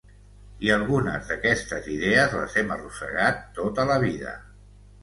[0.67, 4.39] I algunes d'aquestes idees les hem arrossegat tota la vida